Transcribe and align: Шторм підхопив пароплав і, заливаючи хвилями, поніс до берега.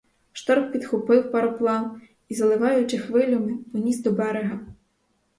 Шторм 0.31 0.71
підхопив 0.71 1.31
пароплав 1.31 2.01
і, 2.29 2.35
заливаючи 2.35 2.97
хвилями, 2.97 3.57
поніс 3.71 4.01
до 4.03 4.11
берега. 4.11 4.59